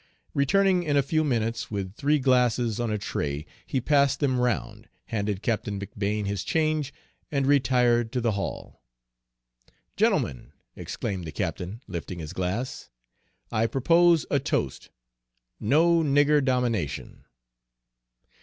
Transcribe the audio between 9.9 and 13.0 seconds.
"Gentlemen," exclaimed the captain, lifting his glass,